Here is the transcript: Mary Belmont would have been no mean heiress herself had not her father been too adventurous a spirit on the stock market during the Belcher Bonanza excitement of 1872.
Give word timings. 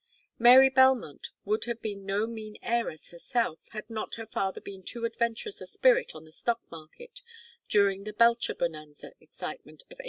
Mary 0.39 0.67
Belmont 0.69 1.27
would 1.45 1.65
have 1.65 1.79
been 1.79 2.07
no 2.07 2.25
mean 2.25 2.57
heiress 2.63 3.11
herself 3.11 3.59
had 3.69 3.87
not 3.87 4.15
her 4.15 4.25
father 4.25 4.59
been 4.59 4.81
too 4.81 5.05
adventurous 5.05 5.61
a 5.61 5.67
spirit 5.67 6.15
on 6.15 6.25
the 6.25 6.31
stock 6.31 6.59
market 6.71 7.21
during 7.69 8.03
the 8.03 8.11
Belcher 8.13 8.55
Bonanza 8.55 9.13
excitement 9.19 9.83
of 9.83 9.89
1872. 9.89 9.99